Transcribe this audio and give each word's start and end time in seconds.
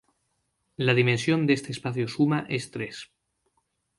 La 0.77 0.95
dimensión 0.95 1.45
de 1.45 1.53
este 1.53 1.71
espacio 1.71 2.07
suma 2.07 2.47
es 2.49 2.71
tres. 2.71 3.11